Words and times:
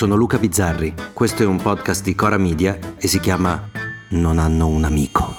sono 0.00 0.16
Luca 0.16 0.38
Bizzarri, 0.38 0.94
questo 1.12 1.42
è 1.42 1.46
un 1.46 1.60
podcast 1.60 2.02
di 2.02 2.14
Cora 2.14 2.38
Media 2.38 2.78
e 2.96 3.06
si 3.06 3.20
chiama 3.20 3.68
Non 4.12 4.38
hanno 4.38 4.66
un 4.66 4.84
amico. 4.84 5.34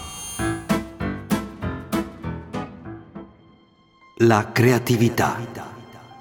La 4.18 4.52
creatività. 4.52 5.36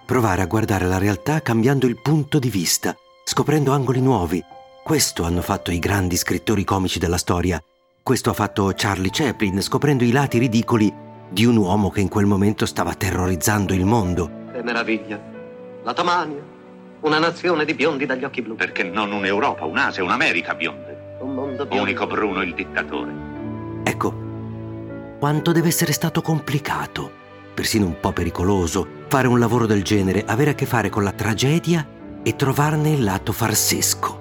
Provare 0.07 0.41
a 0.41 0.47
guardare 0.47 0.87
la 0.87 0.97
realtà 0.97 1.43
cambiando 1.43 1.87
il 1.87 2.01
punto 2.01 2.39
di 2.39 2.49
vista, 2.49 2.97
scoprendo 3.25 3.73
angoli 3.73 4.01
nuovi. 4.01 4.43
Questo 4.83 5.25
hanno 5.25 5.43
fatto 5.43 5.71
i 5.71 5.79
grandi 5.79 6.17
scrittori 6.17 6.65
comici 6.65 6.99
della 6.99 7.19
storia. 7.19 7.63
Questo 8.03 8.31
ha 8.31 8.33
fatto 8.33 8.73
Charlie 8.75 9.11
Chaplin, 9.13 9.61
scoprendo 9.61 10.03
i 10.03 10.13
lati 10.13 10.39
ridicoli 10.39 10.91
di 11.29 11.45
un 11.45 11.59
uomo 11.59 11.91
che 11.91 12.01
in 12.01 12.09
quel 12.09 12.25
momento 12.25 12.65
stava 12.65 12.95
terrorizzando 12.95 13.75
il 13.75 13.85
mondo. 13.85 14.49
Che 14.51 14.63
meraviglia! 14.63 15.21
La 15.83 15.93
Tamania, 15.93 16.59
una 17.03 17.19
nazione 17.19 17.65
di 17.65 17.75
biondi 17.75 18.07
dagli 18.07 18.25
occhi 18.25 18.43
blu. 18.43 18.55
Perché 18.55 18.83
non 18.83 19.13
un'Europa, 19.13 19.65
un'Asia, 19.65 20.03
un'America 20.03 20.55
bionde? 20.55 21.17
Un 21.21 21.35
mondo 21.35 21.67
biondo. 21.67 21.83
Unico 21.83 22.07
Bruno 22.07 22.43
il 22.43 22.55
dittatore. 22.55 23.13
Ecco, 23.85 24.15
quanto 25.19 25.53
deve 25.53 25.69
essere 25.69 25.93
stato 25.93 26.23
complicato, 26.23 27.11
persino 27.55 27.87
un 27.87 28.01
po' 28.01 28.13
pericoloso, 28.13 28.87
fare 29.09 29.29
un 29.29 29.39
lavoro 29.39 29.67
del 29.67 29.83
genere, 29.83 30.25
avere 30.25 30.51
a 30.51 30.55
che 30.55 30.67
fare 30.67 30.89
con 30.89 31.03
la 31.03 31.13
tragedia 31.13 31.87
e 32.23 32.37
trovarne 32.37 32.91
il 32.91 33.05
lato 33.05 33.33
farsesco. 33.33 34.19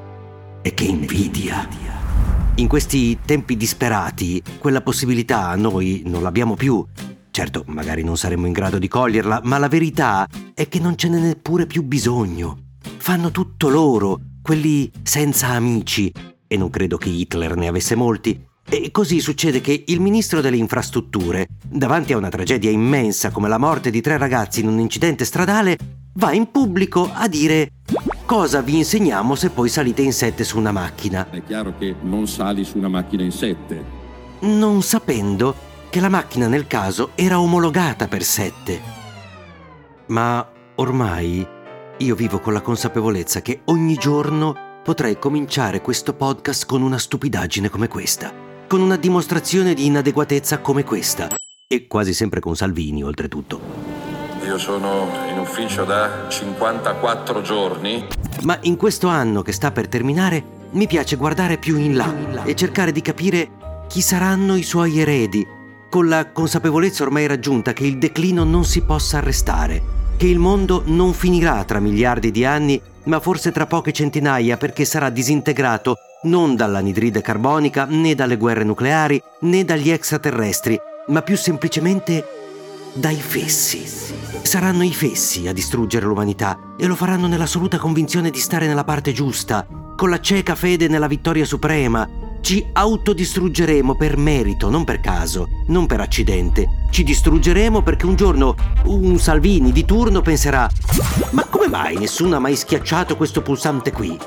E 0.61 0.73
che 0.73 0.83
invidia! 0.83 1.67
In 2.55 2.67
questi 2.67 3.17
tempi 3.23 3.55
disperati, 3.55 4.43
quella 4.57 4.81
possibilità 4.81 5.55
noi 5.55 6.03
non 6.05 6.21
l'abbiamo 6.21 6.55
più. 6.55 6.85
Certo, 7.31 7.63
magari 7.67 8.03
non 8.03 8.17
saremmo 8.17 8.47
in 8.47 8.51
grado 8.51 8.77
di 8.77 8.89
coglierla, 8.89 9.41
ma 9.43 9.57
la 9.57 9.69
verità 9.69 10.27
è 10.53 10.67
che 10.67 10.79
non 10.79 10.97
ce 10.97 11.07
n'è 11.07 11.19
neppure 11.19 11.65
più 11.65 11.83
bisogno. 11.83 12.68
Fanno 13.09 13.31
tutto 13.31 13.69
loro, 13.69 14.19
quelli 14.39 14.91
senza 15.01 15.47
amici. 15.47 16.13
E 16.45 16.57
non 16.57 16.69
credo 16.69 16.97
che 16.97 17.09
Hitler 17.09 17.55
ne 17.55 17.67
avesse 17.67 17.95
molti. 17.95 18.39
E 18.69 18.91
così 18.91 19.19
succede 19.19 19.61
che 19.61 19.83
il 19.87 19.99
ministro 19.99 20.41
delle 20.41 20.57
infrastrutture, 20.57 21.47
davanti 21.67 22.13
a 22.13 22.17
una 22.17 22.29
tragedia 22.29 22.69
immensa 22.69 23.31
come 23.31 23.49
la 23.49 23.57
morte 23.57 23.89
di 23.89 23.99
tre 24.01 24.19
ragazzi 24.19 24.59
in 24.59 24.67
un 24.67 24.77
incidente 24.77 25.25
stradale, 25.25 25.75
va 26.13 26.33
in 26.33 26.51
pubblico 26.51 27.09
a 27.11 27.27
dire 27.27 27.71
cosa 28.25 28.61
vi 28.61 28.77
insegniamo 28.77 29.33
se 29.33 29.49
poi 29.49 29.69
salite 29.69 30.03
in 30.03 30.13
sette 30.13 30.43
su 30.43 30.59
una 30.59 30.71
macchina. 30.71 31.31
È 31.31 31.43
chiaro 31.43 31.73
che 31.79 31.95
non 32.01 32.27
sali 32.27 32.63
su 32.63 32.77
una 32.77 32.89
macchina 32.89 33.23
in 33.23 33.31
sette. 33.31 33.83
Non 34.41 34.83
sapendo 34.83 35.55
che 35.89 35.99
la 35.99 36.09
macchina 36.09 36.47
nel 36.47 36.67
caso 36.67 37.09
era 37.15 37.39
omologata 37.39 38.07
per 38.07 38.21
sette. 38.21 38.79
Ma 40.09 40.47
ormai 40.75 41.57
io 41.99 42.15
vivo 42.15 42.39
con 42.39 42.53
la 42.53 42.61
consapevolezza 42.61 43.41
che 43.41 43.61
ogni 43.65 43.95
giorno 43.95 44.55
potrei 44.83 45.19
cominciare 45.19 45.81
questo 45.81 46.13
podcast 46.13 46.65
con 46.65 46.81
una 46.81 46.97
stupidaggine 46.97 47.69
come 47.69 47.89
questa, 47.89 48.31
con 48.67 48.79
una 48.79 48.95
dimostrazione 48.95 49.73
di 49.73 49.85
inadeguatezza 49.85 50.59
come 50.59 50.85
questa, 50.85 51.27
e 51.67 51.87
quasi 51.87 52.13
sempre 52.13 52.39
con 52.39 52.55
Salvini 52.55 53.03
oltretutto. 53.03 53.59
Io 54.45 54.57
sono 54.57 55.09
in 55.29 55.39
ufficio 55.39 55.83
da 55.83 56.27
54 56.29 57.41
giorni. 57.41 58.07
Ma 58.43 58.57
in 58.61 58.77
questo 58.77 59.07
anno 59.09 59.41
che 59.41 59.51
sta 59.51 59.71
per 59.71 59.89
terminare 59.89 60.41
mi 60.71 60.87
piace 60.87 61.17
guardare 61.17 61.57
più 61.57 61.77
in 61.77 61.97
là 61.97 62.45
e 62.45 62.55
cercare 62.55 62.93
di 62.93 63.01
capire 63.01 63.49
chi 63.89 63.99
saranno 63.99 64.55
i 64.55 64.63
suoi 64.63 64.99
eredi, 64.99 65.45
con 65.89 66.07
la 66.07 66.31
consapevolezza 66.31 67.03
ormai 67.03 67.27
raggiunta 67.27 67.73
che 67.73 67.85
il 67.85 67.97
declino 67.97 68.45
non 68.45 68.63
si 68.63 68.83
possa 68.83 69.17
arrestare, 69.17 69.98
che 70.19 70.27
il 70.27 70.37
mondo 70.37 70.83
non 70.87 71.13
finirà 71.13 71.63
tra 71.63 71.79
miliardi 71.79 72.29
di 72.29 72.43
anni, 72.43 72.79
ma 73.05 73.21
forse 73.21 73.53
tra 73.53 73.65
poche 73.65 73.93
centinaia 73.93 74.57
perché 74.57 74.83
sarà 74.83 75.09
disintegrato 75.09 75.95
non 76.23 76.57
dall'anidride 76.57 77.21
carbonica, 77.21 77.85
né 77.85 78.15
dalle 78.15 78.35
guerre 78.35 78.65
nucleari, 78.65 79.23
né 79.43 79.63
dagli 79.63 79.89
extraterrestri, 79.89 80.77
ma 81.07 81.21
più 81.21 81.37
semplicemente 81.37 82.25
dai 82.91 83.15
fessi. 83.15 83.85
Saranno 84.41 84.83
i 84.83 84.93
fessi 84.93 85.47
a 85.47 85.53
distruggere 85.53 86.05
l'umanità 86.05 86.75
e 86.77 86.85
lo 86.85 86.95
faranno 86.95 87.27
nell'assoluta 87.27 87.77
convinzione 87.77 88.29
di 88.29 88.39
stare 88.39 88.67
nella 88.67 88.83
parte 88.83 89.13
giusta, 89.13 89.65
con 89.95 90.09
la 90.09 90.19
cieca 90.19 90.55
fede 90.55 90.89
nella 90.89 91.07
vittoria 91.07 91.45
suprema. 91.45 92.18
Ci 92.41 92.65
autodistruggeremo 92.71 93.95
per 93.95 94.17
merito, 94.17 94.69
non 94.69 94.83
per 94.83 94.99
caso, 94.99 95.47
non 95.67 95.85
per 95.85 95.99
accidente. 95.99 96.85
Ci 96.89 97.03
distruggeremo 97.03 97.81
perché 97.81 98.05
un 98.05 98.15
giorno 98.15 98.55
un 98.85 99.19
Salvini 99.19 99.71
di 99.71 99.85
turno 99.85 100.21
penserà: 100.21 100.67
Ma 101.31 101.45
come 101.45 101.67
mai 101.67 101.97
nessuno 101.97 102.37
ha 102.37 102.39
mai 102.39 102.55
schiacciato 102.55 103.15
questo 103.15 103.41
pulsante 103.41 103.91
qui? 103.91 104.17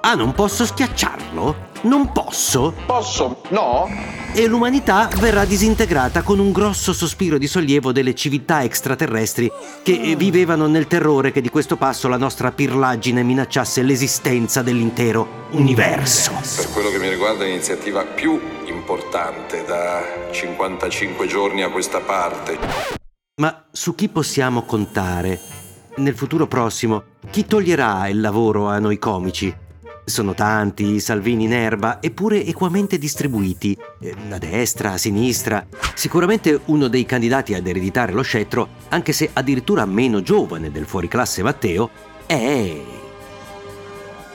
Ah, 0.00 0.14
non 0.14 0.32
posso 0.32 0.64
schiacciarlo? 0.64 1.67
Non 1.82 2.12
posso? 2.12 2.74
Posso? 2.86 3.42
No? 3.50 4.16
e 4.34 4.46
l'umanità 4.46 5.08
verrà 5.18 5.44
disintegrata 5.44 6.22
con 6.22 6.38
un 6.38 6.52
grosso 6.52 6.92
sospiro 6.92 7.38
di 7.38 7.46
sollievo 7.46 7.92
delle 7.92 8.14
civiltà 8.14 8.62
extraterrestri 8.62 9.50
che 9.82 10.14
vivevano 10.16 10.66
nel 10.66 10.86
terrore 10.86 11.32
che 11.32 11.40
di 11.40 11.48
questo 11.48 11.76
passo 11.76 12.08
la 12.08 12.16
nostra 12.16 12.52
pirlaggine 12.52 13.22
minacciasse 13.22 13.82
l'esistenza 13.82 14.62
dell'intero 14.62 15.46
universo. 15.52 16.32
Per 16.56 16.70
quello 16.72 16.90
che 16.90 16.98
mi 16.98 17.08
riguarda 17.08 17.44
è 17.44 17.46
l'iniziativa 17.48 18.04
più 18.04 18.40
importante 18.66 19.64
da 19.64 20.04
55 20.30 21.26
giorni 21.26 21.62
a 21.62 21.70
questa 21.70 22.00
parte. 22.00 22.58
Ma 23.40 23.64
su 23.72 23.94
chi 23.94 24.08
possiamo 24.08 24.62
contare? 24.62 25.40
Nel 25.96 26.14
futuro 26.14 26.46
prossimo, 26.46 27.02
chi 27.30 27.46
toglierà 27.46 28.06
il 28.08 28.20
lavoro 28.20 28.68
a 28.68 28.78
noi 28.78 28.98
comici? 28.98 29.66
Sono 30.08 30.32
tanti 30.32 31.00
Salvini 31.00 31.44
in 31.44 31.52
erba, 31.52 32.00
eppure 32.00 32.44
equamente 32.44 32.96
distribuiti, 32.96 33.76
eh, 34.00 34.14
a 34.30 34.38
destra, 34.38 34.92
a 34.92 34.96
sinistra. 34.96 35.66
Sicuramente 35.94 36.60
uno 36.66 36.88
dei 36.88 37.04
candidati 37.04 37.54
ad 37.54 37.66
ereditare 37.66 38.12
lo 38.12 38.22
scettro, 38.22 38.68
anche 38.88 39.12
se 39.12 39.28
addirittura 39.32 39.84
meno 39.84 40.22
giovane 40.22 40.70
del 40.70 40.86
fuoriclasse 40.86 41.42
Matteo, 41.42 41.90
è 42.26 42.80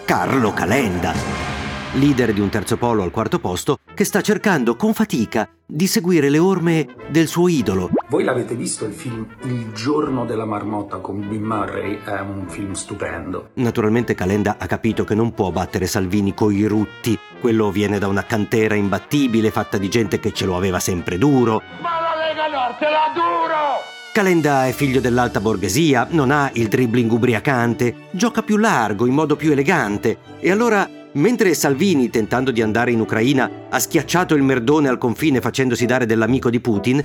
Carlo 0.06 0.54
Calenda 0.54 1.54
leader 1.94 2.34
di 2.34 2.40
un 2.40 2.50
terzo 2.50 2.78
polo 2.78 3.04
al 3.04 3.12
quarto 3.12 3.40
posto, 3.40 3.78
che 3.94 4.04
sta 4.04 4.22
cercando 4.22 4.76
con 4.76 4.94
fatica 4.94 5.48
di 5.74 5.88
seguire 5.88 6.30
le 6.30 6.38
orme 6.38 6.88
del 7.08 7.28
suo 7.28 7.48
idolo. 7.48 7.90
Voi 8.10 8.24
l'avete 8.24 8.54
visto 8.54 8.86
il 8.86 8.94
film 8.94 9.26
Il 9.46 9.72
giorno 9.74 10.24
della 10.24 10.46
marmotta 10.46 10.98
con 10.98 11.28
Bill 11.28 11.42
Murray? 11.42 12.00
È 12.04 12.20
un 12.20 12.46
film 12.48 12.74
stupendo. 12.74 13.50
Naturalmente 13.56 14.14
Calenda 14.14 14.58
ha 14.60 14.68
capito 14.68 15.04
che 15.04 15.16
non 15.16 15.34
può 15.34 15.50
battere 15.50 15.88
Salvini 15.88 16.36
coi 16.36 16.64
rutti. 16.66 17.18
Quello 17.40 17.72
viene 17.72 17.98
da 17.98 18.08
una 18.08 18.24
cantera 18.24 18.76
imbattibile 18.76 19.50
fatta 19.50 19.80
di 19.80 19.90
gente 19.90 20.20
che 20.20 20.32
ce 20.32 20.46
lo 20.46 20.56
aveva 20.56 20.80
sempre 20.80 21.18
duro. 21.18 21.64
Ma 21.82 22.00
la 22.00 22.24
Lega 22.24 22.48
Nord 22.56 22.78
te 22.78 22.86
la 22.86 23.12
duro! 23.12 23.92
Calenda 24.14 24.68
è 24.68 24.72
figlio 24.74 25.00
dell'alta 25.00 25.42
borghesia, 25.42 26.06
non 26.12 26.30
ha 26.30 26.52
il 26.54 26.68
dribbling 26.68 27.12
ubriacante, 27.12 28.10
gioca 28.12 28.44
più 28.44 28.58
largo, 28.58 29.08
in 29.08 29.14
modo 29.16 29.36
più 29.36 29.52
elegante. 29.52 30.20
E 30.40 30.52
allora 30.52 30.88
Mentre 31.14 31.54
Salvini, 31.54 32.10
tentando 32.10 32.50
di 32.50 32.62
andare 32.62 32.92
in 32.92 33.00
Ucraina, 33.00 33.68
ha 33.70 33.78
schiacciato 33.78 34.34
il 34.34 34.42
merdone 34.42 34.88
al 34.88 34.98
confine 34.98 35.42
facendosi 35.42 35.86
dare 35.86 36.08
dell'amico 36.08 36.50
di 36.50 36.60
Putin, 36.60 37.04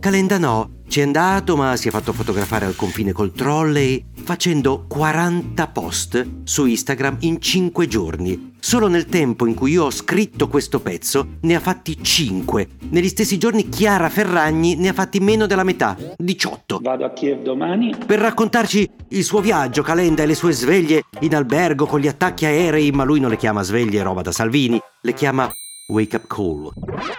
Calenda 0.00 0.38
no, 0.38 0.70
ci 0.88 1.00
è 1.00 1.02
andato 1.04 1.56
ma 1.56 1.76
si 1.76 1.88
è 1.88 1.90
fatto 1.92 2.12
fotografare 2.12 2.66
al 2.66 2.74
confine 2.74 3.12
col 3.12 3.32
trolley 3.32 4.04
facendo 4.24 4.84
40 4.88 5.68
post 5.68 6.26
su 6.42 6.66
Instagram 6.66 7.18
in 7.20 7.40
5 7.40 7.86
giorni. 7.86 8.53
Solo 8.64 8.88
nel 8.88 9.04
tempo 9.04 9.44
in 9.46 9.52
cui 9.52 9.72
io 9.72 9.84
ho 9.84 9.90
scritto 9.90 10.48
questo 10.48 10.80
pezzo 10.80 11.36
ne 11.42 11.54
ha 11.54 11.60
fatti 11.60 12.02
5. 12.02 12.66
Negli 12.88 13.08
stessi 13.08 13.36
giorni 13.36 13.68
Chiara 13.68 14.08
Ferragni 14.08 14.74
ne 14.76 14.88
ha 14.88 14.94
fatti 14.94 15.20
meno 15.20 15.44
della 15.44 15.64
metà, 15.64 15.94
18. 16.16 16.78
Vado 16.82 17.04
a 17.04 17.10
Kiev 17.10 17.42
domani. 17.42 17.94
Per 18.06 18.18
raccontarci 18.18 18.88
il 19.10 19.22
suo 19.22 19.40
viaggio, 19.40 19.82
Calenda 19.82 20.22
e 20.22 20.26
le 20.26 20.34
sue 20.34 20.52
sveglie 20.52 21.02
in 21.20 21.34
albergo 21.34 21.84
con 21.84 22.00
gli 22.00 22.08
attacchi 22.08 22.46
aerei, 22.46 22.90
ma 22.90 23.04
lui 23.04 23.20
non 23.20 23.28
le 23.28 23.36
chiama 23.36 23.62
sveglie 23.62 24.02
roba 24.02 24.22
da 24.22 24.32
Salvini, 24.32 24.80
le 25.02 25.12
chiama 25.12 25.46
wake 25.88 26.16
up 26.16 26.26
call. 26.26 26.70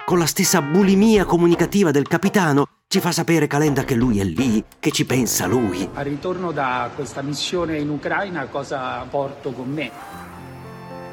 Con 0.04 0.18
la 0.18 0.25
stessa 0.25 0.64
bulimia 0.64 1.25
comunicativa 1.25 1.92
del 1.92 2.08
capitano, 2.08 2.69
ci 2.88 3.00
fa 3.00 3.12
sapere 3.12 3.46
Calenda 3.46 3.84
che 3.84 3.94
lui 3.94 4.19
è 4.19 4.24
lì, 4.24 4.64
che 4.80 4.90
ci 4.90 5.06
pensa 5.06 5.46
lui. 5.46 5.88
Al 5.94 6.06
ritorno 6.06 6.52
da 6.52 6.90
questa 6.96 7.22
missione 7.22 7.78
in 7.78 7.90
Ucraina 7.90 8.48
cosa 8.48 9.06
porto 9.08 9.52
con 9.52 9.69
me? 9.69 9.92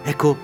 Ecco, 0.05 0.37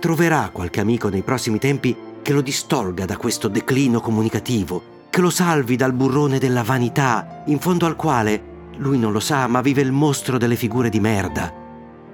troverà 0.00 0.50
qualche 0.52 0.80
amico 0.80 1.08
nei 1.08 1.22
prossimi 1.22 1.58
tempi 1.58 1.96
che 2.22 2.32
lo 2.32 2.40
distolga 2.40 3.04
da 3.04 3.16
questo 3.16 3.48
declino 3.48 4.00
comunicativo, 4.00 4.82
che 5.10 5.20
lo 5.20 5.30
salvi 5.30 5.76
dal 5.76 5.92
burrone 5.92 6.38
della 6.38 6.62
vanità, 6.62 7.42
in 7.46 7.58
fondo 7.58 7.86
al 7.86 7.96
quale, 7.96 8.52
lui 8.78 8.98
non 8.98 9.12
lo 9.12 9.20
sa, 9.20 9.46
ma 9.46 9.60
vive 9.60 9.82
il 9.82 9.92
mostro 9.92 10.38
delle 10.38 10.56
figure 10.56 10.88
di 10.88 11.00
merda. 11.00 11.52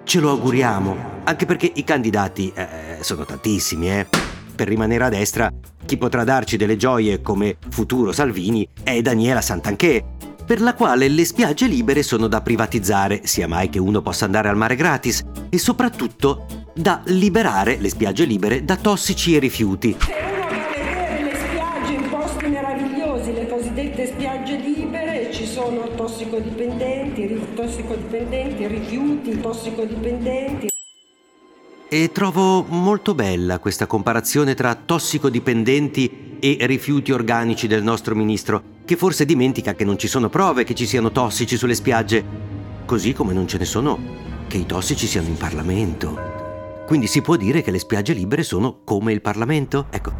Ce 0.04 0.20
lo 0.20 0.30
auguriamo, 0.30 0.96
anche 1.24 1.46
perché 1.46 1.70
i 1.74 1.84
candidati 1.84 2.52
eh, 2.54 2.98
sono 3.00 3.24
tantissimi, 3.24 3.90
eh. 3.90 4.06
Per 4.54 4.68
rimanere 4.68 5.04
a 5.04 5.08
destra, 5.08 5.50
chi 5.86 5.96
potrà 5.96 6.24
darci 6.24 6.56
delle 6.56 6.76
gioie 6.76 7.22
come 7.22 7.56
futuro 7.70 8.12
Salvini 8.12 8.68
è 8.82 9.00
Daniela 9.00 9.40
Santanché. 9.40 10.04
per 10.50 10.60
la 10.60 10.74
quale 10.74 11.06
le 11.06 11.24
spiagge 11.24 11.68
libere 11.68 12.02
sono 12.02 12.26
da 12.26 12.40
privatizzare, 12.40 13.20
sia 13.22 13.46
mai 13.46 13.68
che 13.68 13.78
uno 13.78 14.02
possa 14.02 14.24
andare 14.24 14.48
al 14.48 14.56
mare 14.56 14.74
gratis, 14.74 15.22
e 15.48 15.58
soprattutto 15.58 16.59
da 16.74 17.02
liberare 17.06 17.76
le 17.78 17.88
spiagge 17.88 18.24
libere 18.24 18.64
da 18.64 18.76
tossici 18.76 19.34
e 19.34 19.38
rifiuti. 19.38 19.96
Se 19.98 20.12
uno 20.12 20.46
vuole 20.46 20.68
vedere 20.74 21.22
le 21.22 21.36
spiagge 21.36 21.92
in 21.92 22.08
posti 22.08 22.46
meravigliosi, 22.46 23.32
le 23.32 23.48
cosiddette 23.48 24.06
spiagge 24.06 24.56
libere, 24.56 25.32
ci 25.32 25.46
sono 25.46 25.88
tossicodipendenti, 25.94 27.40
tossicodipendenti, 27.54 28.66
rifiuti, 28.66 29.40
tossicodipendenti. 29.40 30.68
E 31.92 32.10
trovo 32.12 32.64
molto 32.68 33.14
bella 33.14 33.58
questa 33.58 33.86
comparazione 33.86 34.54
tra 34.54 34.74
tossicodipendenti 34.76 36.36
e 36.38 36.56
rifiuti 36.60 37.10
organici 37.10 37.66
del 37.66 37.82
nostro 37.82 38.14
ministro, 38.14 38.62
che 38.84 38.96
forse 38.96 39.24
dimentica 39.24 39.74
che 39.74 39.84
non 39.84 39.98
ci 39.98 40.06
sono 40.06 40.28
prove 40.28 40.64
che 40.64 40.74
ci 40.74 40.86
siano 40.86 41.10
tossici 41.10 41.56
sulle 41.56 41.74
spiagge, 41.74 42.24
così 42.86 43.12
come 43.12 43.32
non 43.32 43.48
ce 43.48 43.58
ne 43.58 43.64
sono 43.64 43.98
che 44.50 44.56
i 44.56 44.66
tossici 44.66 45.06
siano 45.06 45.28
in 45.28 45.36
Parlamento. 45.36 46.49
Quindi 46.90 47.06
si 47.06 47.22
può 47.22 47.36
dire 47.36 47.62
che 47.62 47.70
le 47.70 47.78
spiagge 47.78 48.12
libere 48.12 48.42
sono 48.42 48.80
come 48.82 49.12
il 49.12 49.20
Parlamento? 49.20 49.86
Ecco. 49.90 50.12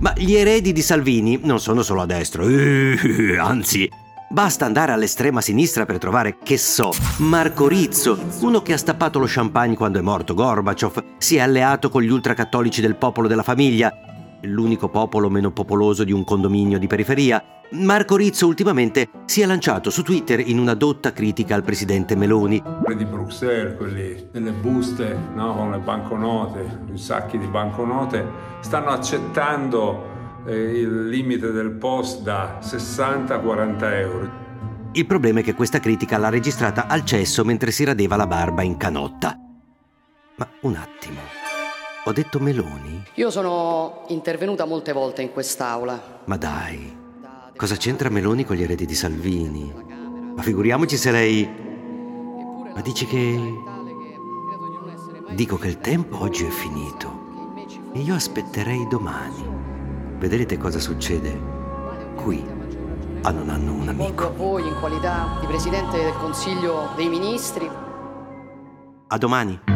Ma 0.00 0.12
gli 0.16 0.34
eredi 0.34 0.72
di 0.72 0.82
Salvini 0.82 1.38
non 1.44 1.60
sono 1.60 1.84
solo 1.84 2.00
a 2.00 2.06
destra, 2.06 2.42
eh, 2.42 3.38
anzi, 3.38 3.88
basta 4.28 4.64
andare 4.64 4.90
all'estrema 4.90 5.40
sinistra 5.40 5.86
per 5.86 5.98
trovare, 5.98 6.38
che 6.42 6.58
so, 6.58 6.90
Marco 7.18 7.68
Rizzo, 7.68 8.18
uno 8.40 8.60
che 8.60 8.72
ha 8.72 8.76
stappato 8.76 9.20
lo 9.20 9.26
champagne 9.28 9.76
quando 9.76 10.00
è 10.00 10.02
morto 10.02 10.34
Gorbaciov, 10.34 11.04
si 11.16 11.36
è 11.36 11.40
alleato 11.42 11.90
con 11.90 12.02
gli 12.02 12.10
ultracattolici 12.10 12.80
del 12.80 12.96
popolo 12.96 13.28
della 13.28 13.44
famiglia, 13.44 13.96
l'unico 14.46 14.88
popolo 14.88 15.28
meno 15.28 15.50
popoloso 15.50 16.04
di 16.04 16.12
un 16.12 16.24
condominio 16.24 16.78
di 16.78 16.86
periferia. 16.86 17.42
Marco 17.72 18.16
Rizzo 18.16 18.46
ultimamente 18.46 19.08
si 19.24 19.40
è 19.40 19.46
lanciato 19.46 19.90
su 19.90 20.02
Twitter 20.02 20.38
in 20.40 20.58
una 20.58 20.74
dotta 20.74 21.12
critica 21.12 21.54
al 21.54 21.64
presidente 21.64 22.14
Meloni. 22.14 22.62
Quelli 22.82 23.04
di 23.04 23.10
Bruxelles, 23.10 23.76
quelli 23.76 24.28
delle 24.30 24.52
buste 24.52 25.16
no, 25.34 25.54
con 25.54 25.72
le 25.72 25.78
banconote, 25.78 26.84
i 26.92 26.98
sacchi 26.98 27.38
di 27.38 27.46
banconote, 27.46 28.24
stanno 28.60 28.90
accettando 28.90 30.14
eh, 30.46 30.54
il 30.54 31.08
limite 31.08 31.50
del 31.50 31.72
post 31.72 32.22
da 32.22 32.58
60 32.60 33.34
a 33.34 33.38
40 33.38 33.98
euro. 33.98 34.44
Il 34.92 35.06
problema 35.06 35.40
è 35.40 35.42
che 35.42 35.54
questa 35.54 35.80
critica 35.80 36.16
l'ha 36.16 36.30
registrata 36.30 36.86
al 36.86 37.04
cesso 37.04 37.44
mentre 37.44 37.70
si 37.70 37.84
radeva 37.84 38.16
la 38.16 38.26
barba 38.26 38.62
in 38.62 38.76
canotta. 38.76 39.38
Ma 40.36 40.48
un 40.60 40.76
attimo, 40.76 41.20
ho 42.08 42.12
detto 42.12 42.38
Meloni? 42.38 43.02
Io 43.14 43.30
sono 43.30 44.04
intervenuta 44.08 44.64
molte 44.64 44.92
volte 44.92 45.22
in 45.22 45.32
quest'aula. 45.32 46.20
Ma 46.26 46.36
dai, 46.36 46.96
cosa 47.56 47.74
c'entra 47.74 48.08
Meloni 48.10 48.44
con 48.44 48.54
gli 48.54 48.62
eredi 48.62 48.86
di 48.86 48.94
Salvini? 48.94 49.72
Ma 50.36 50.40
figuriamoci 50.40 50.96
se 50.96 51.10
lei... 51.10 51.48
Ma 52.72 52.80
dici 52.80 53.06
che... 53.06 53.54
Dico 55.30 55.56
che 55.56 55.66
il 55.66 55.78
tempo 55.78 56.20
oggi 56.20 56.44
è 56.44 56.48
finito 56.48 57.24
e 57.92 57.98
io 57.98 58.14
aspetterei 58.14 58.86
domani. 58.88 59.44
Vedrete 60.18 60.56
cosa 60.58 60.78
succede 60.78 61.36
qui 62.14 62.44
a 63.22 63.30
Non 63.32 63.50
hanno 63.50 63.72
un 63.72 63.88
Rivolgo 63.88 64.22
a 64.22 64.26
amico. 64.28 64.32
voi 64.36 64.66
in 64.66 64.76
qualità 64.78 65.38
di 65.40 65.46
Presidente 65.46 65.96
del 65.96 66.12
Consiglio 66.14 66.90
dei 66.94 67.08
Ministri. 67.08 67.68
A 69.08 69.18
domani. 69.18 69.75